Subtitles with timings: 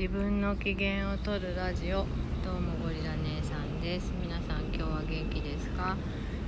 [0.00, 2.06] 自分の機嫌を取るラジオ
[2.42, 4.10] どうもゴリラ姉さんです。
[4.18, 5.94] 皆さん今日は元気ですか？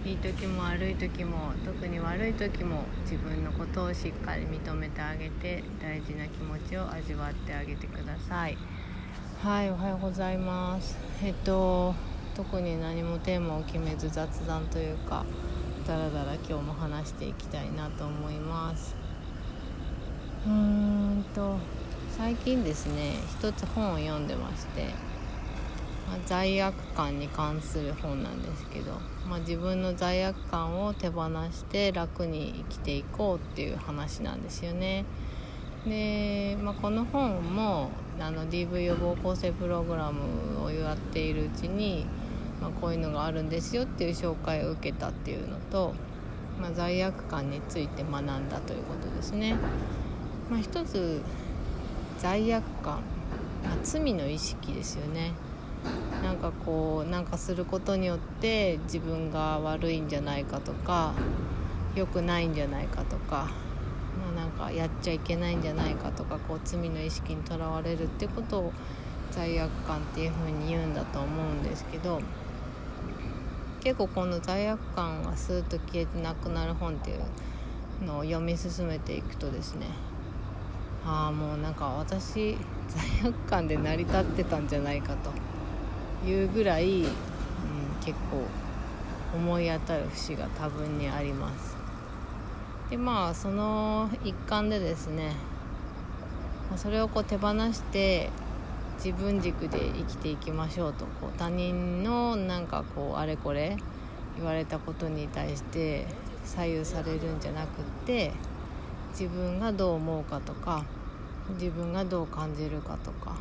[0.07, 8.57] いい時も悪い時も特に悪い時も自分のことをしっかり認めてあげて大事な気持ちを味わってあげてください。
[9.43, 10.97] はいおはようございます。
[11.23, 11.95] えっと
[12.35, 15.27] 特に何もテーマを決めず雑談というか
[15.87, 18.97] だらだら今日も話していきたいなと思います。
[20.47, 21.59] うーんと
[22.17, 24.85] 最近ですね一つ本を読んでまして、
[26.07, 28.93] まあ、罪悪感に関する本なんですけど、
[29.27, 35.07] まあ、自分の罪悪感を手放して楽に生きていこうっていう話なんですよね
[35.87, 37.91] で、まあ、この本も
[38.21, 42.05] あの DV 予防構成プログラムをやっているうちに、
[42.61, 45.95] まあ、こういうのがあるんですよっていう紹介を受けたっていうのと、
[46.61, 49.57] まあ、罪悪感について学んだということですね。
[50.51, 51.23] まあ、一つ
[52.23, 52.99] 罪悪感、
[53.65, 55.33] あ、罪の意識ですよね。
[56.23, 61.15] なんかこうなんかすることによって自分が悪いんじゃないかとか
[61.97, 63.51] 良くないんじゃないかとか、
[64.21, 68.73] まあ、なんかやっちゃいけないんじゃないかとかこう罪の意識にとらわれるってことを
[69.33, 72.21] 罪悪感っていうふうに言うんだと思うんですけど
[73.81, 80.12] 結構この罪悪感がスーッと消えてなくなる本っていうのを読み進めていくとですね
[81.07, 82.57] ああもうなんか私
[82.89, 85.15] 罪悪感で成り立ってたんじゃないか
[86.23, 87.07] というぐらい、うん、
[88.05, 88.45] 結構
[89.35, 91.77] 思い当たる節が多分にあります。
[92.91, 95.33] でまあその一環でですね
[96.77, 98.31] それをこう手放して
[99.03, 103.77] 自分軸で生きていきましょうとこう他人のなんかこうあれこれ
[104.37, 106.07] 言われたことに対して
[106.45, 107.69] 左右されるんじゃなくっ
[108.07, 108.33] て
[109.13, 110.85] 自分がどう思うかとか
[111.61, 113.37] 自分がどう感じるかとか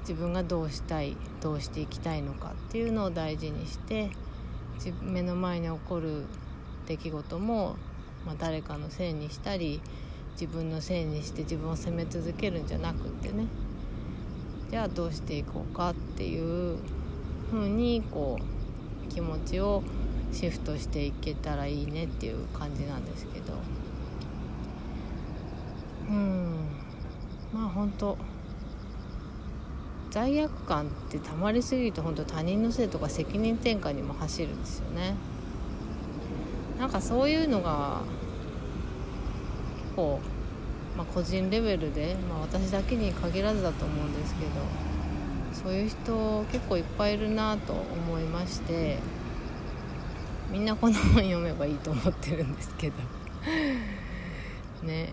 [0.00, 4.10] 自分がどうしたいどうしていきたいのかっていうのを大事にして
[5.02, 6.24] 目の前に起こる
[6.86, 7.76] 出来事も、
[8.26, 9.80] まあ、誰かのせいにしたり
[10.32, 13.46] 自分のせいにして自分を責め続けるんじゃなくってね
[14.70, 16.78] じゃあどうしていこうかっていう
[17.50, 19.82] 風にこう気持ちを
[20.32, 23.54] シフトしていけたらいいねっていう感じなんですけど。
[26.08, 26.68] うん。
[27.52, 28.16] まあ本当
[30.10, 35.14] 罪悪感ってたまりすぎると本当他人のせいとか責任転嫁にも走るんですよね。
[36.78, 38.02] なんかそういうのが
[39.82, 40.20] 結構、
[40.96, 44.50] まあ、個人レベルで、まあ、私だけに限らずだと思うんですけど
[45.52, 48.98] そういう人結構いっぱいいるなと思いまして
[50.52, 52.94] みんなこの本読めばいいと思ってるんですけど。
[54.86, 55.12] ね。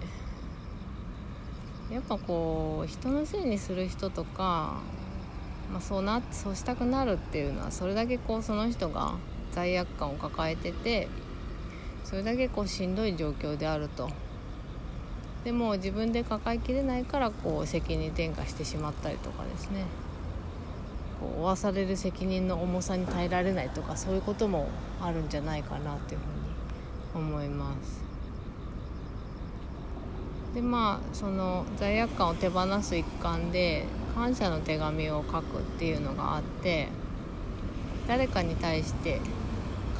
[1.92, 4.80] やっぱこう人のせいにする人とか、
[5.72, 9.14] まあ、そうなそうしたくなるっていうのはそれだけこうその人が
[9.52, 11.08] 罪悪感を抱えてて
[12.04, 14.10] それだけこうしんどい状況であると
[15.44, 19.86] でも自分で抱えきれないからこう責任転嫁してしまったりとかですね
[21.20, 24.68] こう負わされる責任の重さに耐えられないとかそういうことも
[25.00, 26.20] あるんじゃないかなという
[27.14, 28.15] ふうに思います。
[30.56, 33.86] でまあその罪悪感を手放す一環で
[34.16, 36.88] 感謝の手紙を書くっていうのがあって
[38.08, 39.20] 誰かに対して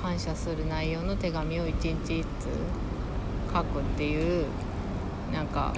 [0.02, 2.48] 感謝する内容の手紙を一日一通
[3.54, 4.46] 書くっていう
[5.34, 5.74] なんか、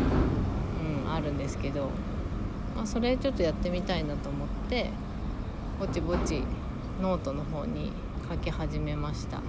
[1.06, 1.90] うん、あるんですけど、
[2.76, 4.92] まあ、それちょっとやってみたいなと思って
[5.80, 6.44] ぼちぼち
[7.02, 7.92] ノートの方に
[8.30, 9.42] 書き始めました。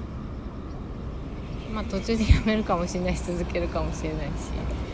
[1.75, 4.88] まあ途中でやめるかもしれないし続けるかもしれないし。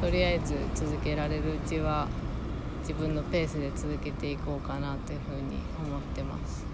[0.00, 2.08] とりあえず続けられるうちは
[2.80, 6.64] 自分のペースで続けていこうかなというふうに思ってます。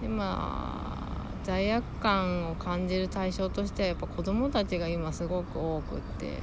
[0.00, 1.06] でまあ
[1.44, 6.38] 罪悪感を感じる対象としてはやっぱ子供たちが今すごく多くって、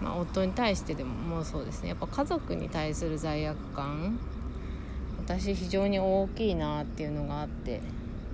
[0.00, 1.90] まあ、夫に対してでももうそうですね。
[1.90, 4.18] やっぱ家族に対する罪悪感
[5.18, 7.80] 私非常に大きいなっていうのがあって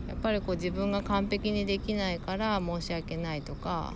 [0.08, 3.92] やっぱりこう自分が完璧にできないから申し訳ないとか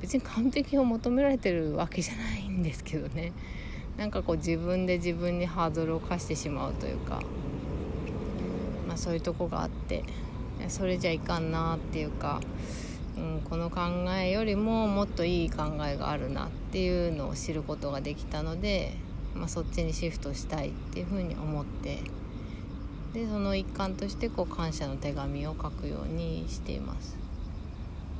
[0.00, 3.32] 別に完璧を求められてるわけじゃないんですけどね。
[3.96, 7.20] なんかこう自分で自分にハードルを課してしまうというか、
[8.86, 10.04] まあ、そういうとこがあって。
[10.68, 12.40] それじゃいかんなっていうか、
[13.16, 13.80] うん、この考
[14.20, 18.94] えよりももっといい考えがあるなっていうのを知ることができたので、
[19.34, 21.98] まあ、そっちにシフトしたいっていうふうに思って。
[23.14, 27.16] でその一環としてこう感謝の手紙を書くようにしています。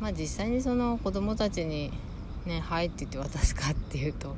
[0.00, 1.92] まあ実際にその子供たちに
[2.46, 4.36] ね「はい」って言って渡すかっていうと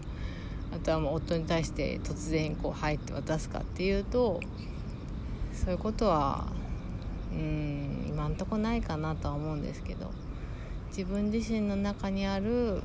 [0.75, 4.41] あとはもう夫に対して突然こう「はい」って渡すかっていうと
[5.53, 6.47] そういうことは
[7.33, 10.11] うん今んとこないかなとは思うんですけど
[10.89, 12.83] 自分自身の中にある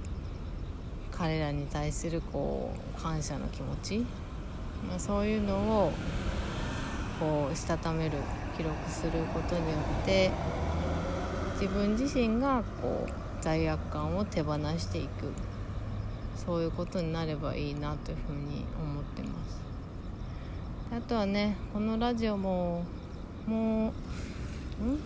[1.11, 3.99] 彼らに対するこう感謝の気持ち、
[4.87, 5.93] まあ、そういうのを
[7.19, 8.17] こうしたためる
[8.57, 10.29] 記録することによって
[11.59, 13.11] 自分自身がこう
[13.41, 15.31] 罪悪感を手放していく。
[16.35, 19.61] そういうことになればいいなというふうに思ってます。
[20.95, 22.83] あとはねこのラジオも
[23.47, 23.93] も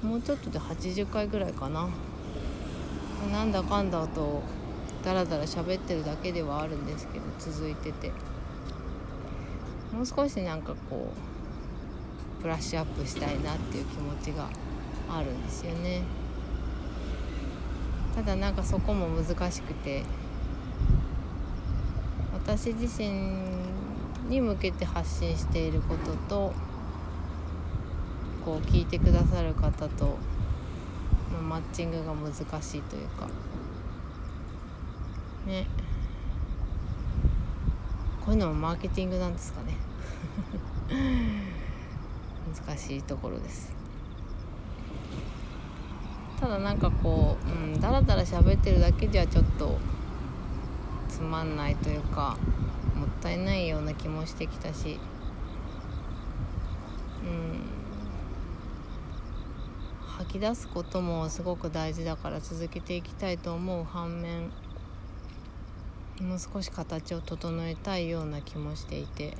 [0.04, 0.10] うん？
[0.10, 1.88] もうちょっとで80回ぐらいかな。
[3.31, 4.42] なんだかんだと
[5.04, 8.12] ダラダラ喋ってるだけではあるんですけど続いてて。
[9.94, 11.12] もう少しなんかこ
[12.40, 14.50] うブラッシュアップしたいなっていう気持ちが
[15.10, 16.01] あるんですよね。
[18.15, 20.03] ただなんかそこも難しくて。
[22.50, 23.11] 私自身
[24.27, 26.53] に向けて発信していることと
[28.44, 30.17] こう聞いてくださる方と
[31.31, 33.27] のマッチングが難しいというか。
[35.45, 35.67] ね。
[38.25, 39.75] こういうのもマーケティングなんですかね。
[42.67, 43.71] 難しいところです。
[46.39, 49.77] ただなんかこう、うん、だらだら喋ってるだけではちょっと
[51.09, 52.38] つまんないというか
[52.95, 55.00] もったいないような気もしてきたし。
[57.24, 57.59] うん。
[60.18, 63.83] 吐き出すこともすごく大事だから続けていきたいと思う。
[63.83, 64.51] 反面
[66.21, 69.38] もう少し形を整えたいような気もしていて。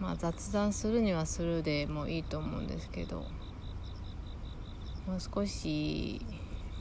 [0.00, 3.24] まあ雑談するにはするでもいいと思うんですけど。
[5.06, 6.20] もう少し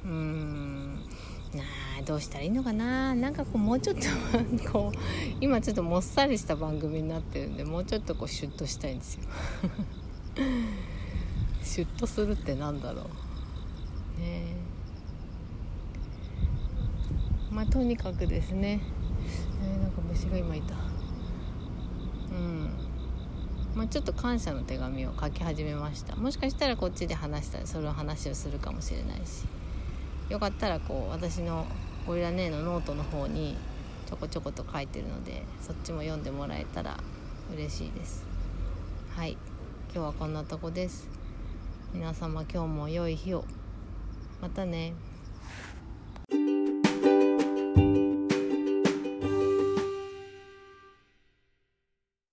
[0.04, 0.96] うーん
[1.54, 1.64] な
[2.00, 3.14] あどうしたらいいのかな？
[3.14, 4.98] なんかこうもうちょっとこう
[5.42, 9.24] 今ちょっともっさりした番組になってるんでもうちょっとこうシュッとしたいんですよ。
[11.64, 13.04] シュッとするってなんだろう。
[13.04, 13.12] ね。
[14.22, 14.56] え
[17.52, 18.82] まあとにかくですね、
[19.62, 20.74] えー、なんか虫が今いた。
[22.32, 22.71] うん。
[23.82, 26.16] まあ、ちょっと感謝の手紙を書き始めました。
[26.16, 29.48] もしかしたらこっちで話したらその話をするかもしれないし。
[30.30, 31.66] よかったらこう私の
[32.06, 33.58] ゴリラ姉のノートの方に
[34.08, 36.96] ちょこちょこと書いてるのでそっちも読んでもらえたら
[37.56, 38.24] 嬉しいです。
[39.16, 39.32] はい。
[39.92, 41.10] 今日はこんなとこです。
[41.92, 43.46] 皆様今日も良い日を。
[44.44, 44.94] またね。